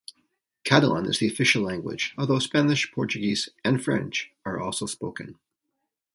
[0.63, 5.37] Catalan is the official language, although Spanish, Portuguese and French are also spoken.